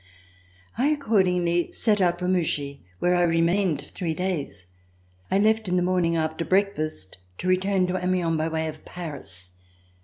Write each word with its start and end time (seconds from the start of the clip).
I 0.79 0.87
accordingly 0.87 1.71
set 1.73 2.01
out 2.01 2.17
for 2.17 2.27
Mouchy 2.27 2.81
where 2.97 3.13
I 3.13 3.21
remained 3.21 3.81
three 3.93 4.15
days. 4.15 4.65
I 5.29 5.37
left 5.37 5.67
in 5.69 5.75
the 5.77 5.83
morning 5.83 6.17
after 6.17 6.43
breakfast 6.43 7.19
to 7.37 7.47
return 7.47 7.85
to 7.85 8.03
Amiens 8.03 8.35
by 8.35 8.47
way 8.47 8.67
of 8.67 8.83
Paris. 8.83 9.51